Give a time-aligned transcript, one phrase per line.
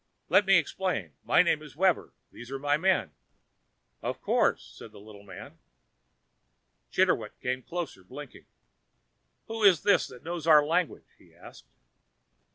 [0.29, 3.11] "Let me explain: my name is Webber, these are my men."
[4.01, 5.51] "Of course," said the little man.
[5.51, 6.91] Mr.
[6.91, 8.47] Chitterwick came closer, blinking.
[9.45, 11.67] "Who is this that knows our language?" he asked.